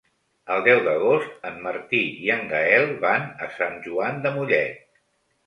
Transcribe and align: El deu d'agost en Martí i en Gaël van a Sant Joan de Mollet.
El 0.53 0.61
deu 0.67 0.79
d'agost 0.85 1.45
en 1.49 1.59
Martí 1.65 1.99
i 2.23 2.31
en 2.37 2.41
Gaël 2.55 2.89
van 3.05 3.29
a 3.45 3.51
Sant 3.59 3.79
Joan 3.91 4.21
de 4.27 4.35
Mollet. 4.41 4.83